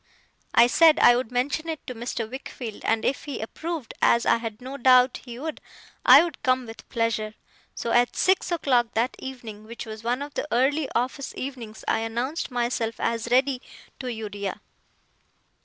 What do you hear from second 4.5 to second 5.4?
no doubt he